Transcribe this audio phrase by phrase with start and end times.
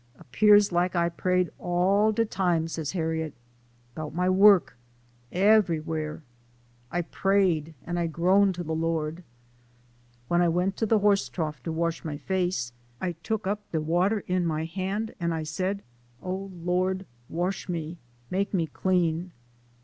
[0.31, 3.35] 'Pears like I prayed all de tune," said Harriet;"
[3.93, 4.75] 'bout my work,
[5.31, 6.23] everywhere,
[6.89, 9.23] I prayed an' I groaned to de Lord.
[10.27, 13.79] When I went to de horse trough to wash my face, I took up do
[13.79, 15.83] water in my han' an' I said,'
[16.23, 17.99] Oh Lord, wash me,
[18.31, 19.31] make me clean